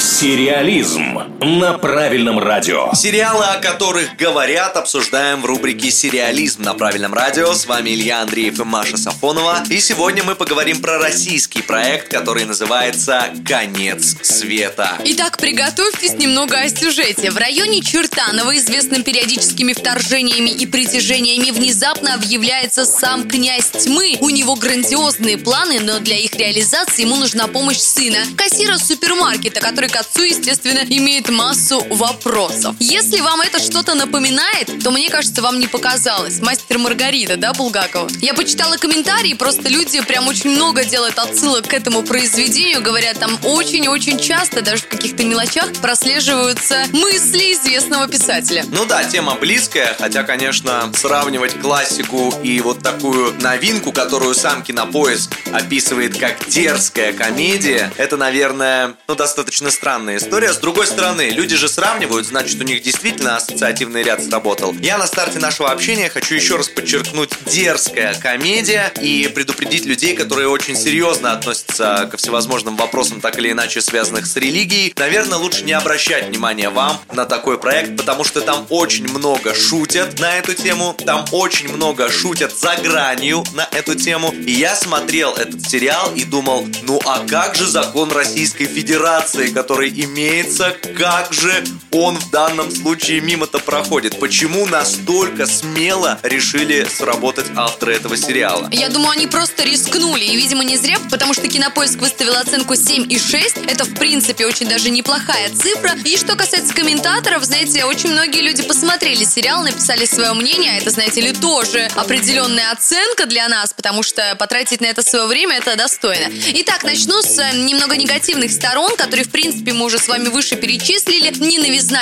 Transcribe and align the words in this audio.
Сериализм 0.00 1.18
на 1.40 1.74
правильном 1.76 2.38
радио. 2.38 2.90
Сериалы, 2.94 3.44
о 3.44 3.58
которых 3.58 4.16
говорят, 4.16 4.78
обсуждаем 4.78 5.42
в 5.42 5.44
рубрике 5.44 5.90
«Сериализм» 5.90 6.62
на 6.62 6.72
правильном 6.72 7.12
радио. 7.12 7.52
С 7.52 7.66
вами 7.66 7.90
Илья 7.90 8.22
Андреев 8.22 8.58
и 8.58 8.64
Маша 8.64 8.96
Сафонова. 8.96 9.62
И 9.68 9.78
сегодня 9.78 10.24
мы 10.24 10.36
поговорим 10.36 10.80
про 10.80 10.98
российский 10.98 11.60
проект, 11.60 12.08
который 12.08 12.46
называется 12.46 13.24
«Конец 13.46 14.16
света». 14.22 14.96
Итак, 15.04 15.36
приготовьтесь 15.36 16.14
немного 16.14 16.58
о 16.58 16.68
сюжете. 16.70 17.30
В 17.30 17.36
районе 17.36 17.82
Чертанова, 17.82 18.56
известным 18.56 19.02
периодическими 19.02 19.74
вторжениями 19.74 20.48
и 20.48 20.64
притяжениями, 20.64 21.50
внезапно 21.50 22.14
объявляется 22.14 22.86
сам 22.86 23.28
князь 23.28 23.68
тьмы. 23.70 24.16
У 24.20 24.30
него 24.30 24.54
грандиозные 24.54 25.36
планы, 25.36 25.78
но 25.80 25.98
для 25.98 26.16
их 26.16 26.34
реализации 26.36 27.02
ему 27.02 27.16
нужна 27.16 27.48
помощь 27.48 27.80
сына, 27.80 28.18
кассира 28.38 28.78
супермаркета, 28.78 29.60
который 29.60 29.89
к 29.90 29.96
отцу, 29.96 30.22
естественно, 30.22 30.80
имеет 30.88 31.28
массу 31.28 31.84
вопросов. 31.90 32.76
Если 32.78 33.20
вам 33.20 33.40
это 33.40 33.58
что-то 33.58 33.94
напоминает, 33.94 34.82
то 34.82 34.90
мне 34.90 35.10
кажется, 35.10 35.42
вам 35.42 35.58
не 35.58 35.66
показалось. 35.66 36.40
Мастер 36.40 36.78
Маргарита, 36.78 37.36
да, 37.36 37.52
Булгакова? 37.52 38.08
Я 38.20 38.34
почитала 38.34 38.76
комментарии, 38.76 39.34
просто 39.34 39.68
люди 39.68 40.00
прям 40.02 40.28
очень 40.28 40.50
много 40.50 40.84
делают 40.84 41.18
отсылок 41.18 41.66
к 41.66 41.74
этому 41.74 42.02
произведению, 42.02 42.82
говорят, 42.82 43.18
там 43.18 43.38
очень-очень 43.44 44.18
часто, 44.18 44.62
даже 44.62 44.82
в 44.82 44.88
каких-то 44.88 45.24
мелочах, 45.24 45.72
прослеживаются 45.74 46.86
мысли 46.92 47.52
известного 47.54 48.06
писателя. 48.06 48.64
Ну 48.68 48.84
да, 48.86 49.04
тема 49.04 49.34
близкая, 49.34 49.96
хотя, 49.98 50.22
конечно, 50.22 50.90
сравнивать 50.94 51.60
классику 51.60 52.32
и 52.42 52.60
вот 52.60 52.82
такую 52.82 53.34
новинку, 53.40 53.92
которую 53.92 54.34
сам 54.34 54.62
Кинопоиск 54.62 55.30
описывает 55.52 56.18
как 56.18 56.48
дерзкая 56.48 57.12
комедия, 57.12 57.92
это, 57.96 58.16
наверное, 58.16 58.94
ну, 59.08 59.14
достаточно 59.14 59.70
странная 59.80 60.18
история. 60.18 60.52
С 60.52 60.58
другой 60.58 60.86
стороны, 60.86 61.30
люди 61.30 61.56
же 61.56 61.66
сравнивают, 61.66 62.26
значит, 62.26 62.60
у 62.60 62.64
них 62.64 62.82
действительно 62.82 63.36
ассоциативный 63.36 64.02
ряд 64.02 64.22
сработал. 64.22 64.74
Я 64.74 64.98
на 64.98 65.06
старте 65.06 65.38
нашего 65.38 65.70
общения 65.70 66.10
хочу 66.10 66.34
еще 66.34 66.56
раз 66.56 66.68
подчеркнуть 66.68 67.30
дерзкая 67.46 68.12
комедия 68.12 68.92
и 69.00 69.26
предупредить 69.34 69.86
людей, 69.86 70.14
которые 70.14 70.48
очень 70.48 70.76
серьезно 70.76 71.32
относятся 71.32 72.06
ко 72.10 72.18
всевозможным 72.18 72.76
вопросам, 72.76 73.22
так 73.22 73.38
или 73.38 73.52
иначе 73.52 73.80
связанных 73.80 74.26
с 74.26 74.36
религией. 74.36 74.92
Наверное, 74.98 75.38
лучше 75.38 75.64
не 75.64 75.72
обращать 75.72 76.28
внимания 76.28 76.68
вам 76.68 77.00
на 77.14 77.24
такой 77.24 77.56
проект, 77.56 77.96
потому 77.96 78.22
что 78.22 78.42
там 78.42 78.66
очень 78.68 79.08
много 79.08 79.54
шутят 79.54 80.20
на 80.20 80.36
эту 80.36 80.52
тему, 80.52 80.94
там 81.06 81.24
очень 81.30 81.72
много 81.74 82.10
шутят 82.10 82.54
за 82.54 82.76
гранью 82.76 83.44
на 83.54 83.66
эту 83.72 83.94
тему. 83.94 84.30
И 84.30 84.52
я 84.52 84.76
смотрел 84.76 85.32
этот 85.36 85.62
сериал 85.66 86.12
и 86.14 86.24
думал, 86.24 86.68
ну 86.82 87.00
а 87.06 87.24
как 87.26 87.54
же 87.54 87.66
закон 87.66 88.12
Российской 88.12 88.66
Федерации, 88.66 89.48
который 89.60 89.90
имеется, 89.90 90.74
как 90.96 91.34
же 91.34 91.62
он 91.90 92.16
в 92.16 92.30
данном 92.30 92.70
случае 92.70 93.20
мимо-то 93.20 93.58
проходит? 93.58 94.18
Почему 94.18 94.64
настолько 94.66 95.44
смело 95.44 96.18
решили 96.22 96.86
сработать 96.88 97.44
авторы 97.54 97.94
этого 97.94 98.16
сериала? 98.16 98.70
Я 98.72 98.88
думаю, 98.88 99.10
они 99.10 99.26
просто 99.26 99.64
рискнули. 99.64 100.24
И, 100.24 100.34
видимо, 100.34 100.64
не 100.64 100.78
зря, 100.78 100.96
потому 101.10 101.34
что 101.34 101.46
Кинопоиск 101.46 101.98
выставил 101.98 102.36
оценку 102.36 102.72
7,6. 102.72 103.70
Это, 103.70 103.84
в 103.84 103.94
принципе, 103.96 104.46
очень 104.46 104.66
даже 104.66 104.88
неплохая 104.88 105.50
цифра. 105.50 105.92
И 106.06 106.16
что 106.16 106.36
касается 106.36 106.72
комментаторов, 106.72 107.44
знаете, 107.44 107.84
очень 107.84 108.12
многие 108.12 108.40
люди 108.40 108.62
посмотрели 108.62 109.24
сериал, 109.24 109.62
написали 109.62 110.06
свое 110.06 110.32
мнение. 110.32 110.78
Это, 110.78 110.88
знаете 110.88 111.20
ли, 111.20 111.32
тоже 111.34 111.86
определенная 111.96 112.72
оценка 112.72 113.26
для 113.26 113.46
нас, 113.48 113.74
потому 113.74 114.02
что 114.02 114.34
потратить 114.36 114.80
на 114.80 114.86
это 114.86 115.02
свое 115.02 115.26
время 115.26 115.58
это 115.58 115.76
достойно. 115.76 116.32
Итак, 116.54 116.82
начну 116.82 117.20
с 117.20 117.38
э, 117.38 117.58
немного 117.58 117.94
негативных 117.96 118.50
сторон, 118.50 118.96
которые, 118.96 119.26
в 119.26 119.30
принципе, 119.30 119.49
мы 119.66 119.84
уже 119.84 119.98
с 119.98 120.08
вами 120.08 120.28
выше 120.28 120.56
перечислили. 120.56 121.30
Не 121.38 121.58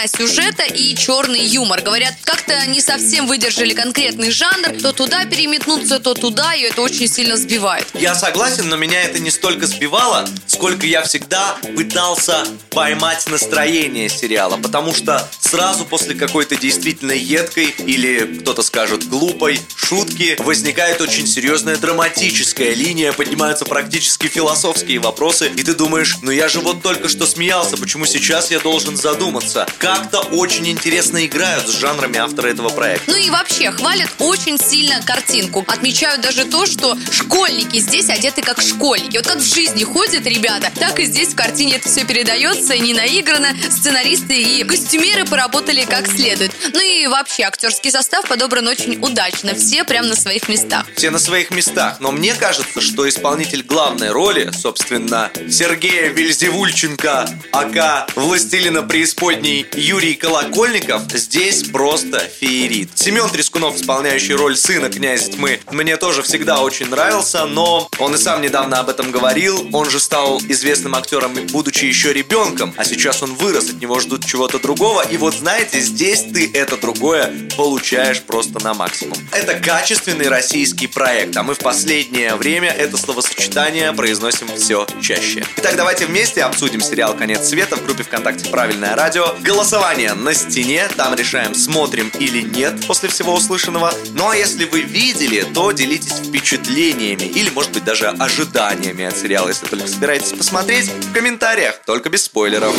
сюжета 0.08 0.64
и 0.64 0.94
черный 0.94 1.44
юмор. 1.44 1.82
Говорят, 1.82 2.14
как-то 2.22 2.54
не 2.66 2.80
совсем 2.80 3.26
выдержали 3.26 3.74
конкретный 3.74 4.30
жанр. 4.30 4.80
То 4.80 4.92
туда 4.92 5.24
переметнуться, 5.24 6.00
то 6.00 6.14
туда, 6.14 6.54
и 6.54 6.62
это 6.62 6.82
очень 6.82 7.08
сильно 7.08 7.36
сбивает. 7.36 7.86
Я 7.94 8.14
согласен, 8.14 8.68
но 8.68 8.76
меня 8.76 9.02
это 9.02 9.18
не 9.18 9.30
столько 9.30 9.66
сбивало, 9.66 10.28
сколько 10.46 10.86
я 10.86 11.02
всегда 11.02 11.56
пытался 11.76 12.44
поймать 12.70 13.26
настроение 13.28 14.08
сериала, 14.08 14.56
потому 14.56 14.94
что 14.94 15.28
сразу 15.40 15.84
после 15.84 16.14
какой-то 16.14 16.56
действительно 16.56 17.12
едкой 17.12 17.74
или 17.86 18.38
кто-то 18.40 18.62
скажет 18.62 19.08
глупой 19.08 19.60
шутки 19.76 20.36
возникает 20.40 21.00
очень 21.00 21.26
серьезная 21.26 21.76
драматическая 21.76 22.74
линия, 22.74 23.12
поднимаются 23.12 23.64
практически 23.64 24.26
философские 24.26 24.98
вопросы, 24.98 25.50
и 25.54 25.62
ты 25.62 25.74
думаешь, 25.74 26.16
ну 26.22 26.30
я 26.30 26.48
же 26.48 26.60
вот 26.60 26.82
только 26.82 27.08
что 27.08 27.26
смеялся, 27.38 27.76
почему 27.76 28.04
сейчас 28.04 28.50
я 28.50 28.58
должен 28.58 28.96
задуматься? 28.96 29.64
Как-то 29.78 30.18
очень 30.32 30.68
интересно 30.68 31.24
играют 31.24 31.68
с 31.68 31.78
жанрами 31.78 32.18
автора 32.18 32.48
этого 32.48 32.68
проекта. 32.68 33.08
Ну 33.08 33.16
и 33.16 33.30
вообще, 33.30 33.70
хвалят 33.70 34.10
очень 34.18 34.58
сильно 34.58 35.00
картинку. 35.02 35.64
Отмечают 35.68 36.20
даже 36.20 36.46
то, 36.46 36.66
что 36.66 36.98
школьники 37.12 37.78
здесь 37.78 38.08
одеты 38.08 38.42
как 38.42 38.60
школьники. 38.60 39.18
Вот 39.18 39.28
как 39.28 39.36
в 39.38 39.54
жизни 39.54 39.84
ходят 39.84 40.26
ребята, 40.26 40.72
так 40.74 40.98
и 40.98 41.04
здесь 41.04 41.28
в 41.28 41.36
картине 41.36 41.76
это 41.76 41.88
все 41.88 42.04
передается, 42.04 42.76
не 42.76 42.92
наиграно. 42.92 43.50
Сценаристы 43.70 44.34
и 44.34 44.64
костюмеры 44.64 45.24
поработали 45.24 45.84
как 45.84 46.08
следует. 46.08 46.50
Ну 46.72 46.80
и 46.80 47.06
вообще, 47.06 47.44
актерский 47.44 47.92
состав 47.92 48.26
подобран 48.26 48.66
очень 48.66 48.98
удачно. 49.00 49.54
Все 49.54 49.84
прям 49.84 50.08
на 50.08 50.16
своих 50.16 50.48
местах. 50.48 50.86
Все 50.96 51.10
на 51.10 51.20
своих 51.20 51.52
местах, 51.52 52.00
но 52.00 52.10
мне 52.10 52.34
кажется, 52.34 52.80
что 52.80 53.08
исполнитель 53.08 53.62
главной 53.62 54.10
роли, 54.10 54.50
собственно, 54.50 55.30
Сергея 55.48 56.08
Вельзевульченко, 56.08 57.27
ака 57.52 58.06
Властелина 58.14 58.82
преисподней 58.82 59.66
Юрий 59.74 60.14
Колокольников, 60.14 61.02
здесь 61.12 61.64
просто 61.64 62.18
феерит. 62.18 62.90
Семен 62.94 63.28
Трескунов, 63.30 63.76
исполняющий 63.76 64.34
роль 64.34 64.56
сына 64.56 64.90
князя 64.90 65.32
тьмы, 65.32 65.60
мне 65.70 65.96
тоже 65.96 66.22
всегда 66.22 66.60
очень 66.60 66.88
нравился, 66.88 67.46
но 67.46 67.88
он 67.98 68.14
и 68.14 68.18
сам 68.18 68.42
недавно 68.42 68.80
об 68.80 68.88
этом 68.88 69.10
говорил. 69.10 69.68
Он 69.72 69.88
же 69.90 70.00
стал 70.00 70.40
известным 70.48 70.94
актером, 70.94 71.34
будучи 71.52 71.84
еще 71.84 72.12
ребенком, 72.12 72.74
а 72.76 72.84
сейчас 72.84 73.22
он 73.22 73.34
вырос, 73.34 73.70
от 73.70 73.80
него 73.80 74.00
ждут 74.00 74.24
чего-то 74.24 74.58
другого. 74.58 75.02
И 75.02 75.16
вот 75.16 75.34
знаете, 75.34 75.80
здесь 75.80 76.22
ты 76.32 76.50
это 76.52 76.76
другое 76.76 77.32
получаешь 77.56 78.22
просто 78.22 78.62
на 78.62 78.74
максимум. 78.74 79.18
Это 79.32 79.54
качественный 79.54 80.28
российский 80.28 80.86
проект, 80.86 81.36
а 81.36 81.42
мы 81.42 81.54
в 81.54 81.58
последнее 81.58 82.34
время 82.36 82.70
это 82.70 82.96
словосочетание 82.96 83.92
произносим 83.92 84.48
все 84.56 84.86
чаще. 85.02 85.44
Итак, 85.56 85.76
давайте 85.76 86.06
вместе 86.06 86.42
обсудим 86.42 86.80
сериал 86.80 87.16
«Конец 87.18 87.48
света» 87.48 87.76
в 87.76 87.84
группе 87.84 88.04
ВКонтакте 88.04 88.48
«Правильное 88.50 88.94
радио». 88.94 89.34
Голосование 89.40 90.14
на 90.14 90.34
стене, 90.34 90.88
там 90.96 91.14
решаем, 91.14 91.54
смотрим 91.54 92.12
или 92.18 92.42
нет 92.42 92.86
после 92.86 93.08
всего 93.08 93.34
услышанного. 93.34 93.92
Ну 94.14 94.28
а 94.28 94.36
если 94.36 94.64
вы 94.64 94.82
видели, 94.82 95.44
то 95.54 95.72
делитесь 95.72 96.12
впечатлениями 96.12 97.24
или, 97.24 97.50
может 97.50 97.72
быть, 97.72 97.84
даже 97.84 98.08
ожиданиями 98.08 99.04
от 99.04 99.16
сериала, 99.16 99.48
если 99.48 99.66
только 99.66 99.88
собираетесь 99.88 100.32
посмотреть, 100.32 100.88
в 100.88 101.12
комментариях, 101.12 101.80
только 101.84 102.08
без 102.08 102.24
спойлеров. 102.24 102.74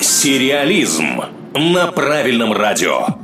Сериализм 0.00 1.22
на 1.54 1.88
правильном 1.88 2.52
радио. 2.52 3.21